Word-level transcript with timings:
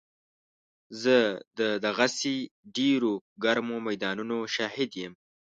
زه 1.01 1.17
د 1.59 1.61
دغسې 1.85 2.35
ډېرو 2.77 3.13
ګرمو 3.43 3.77
میدانونو 3.87 4.37
شاهد 4.55 4.91
یم. 5.01 5.13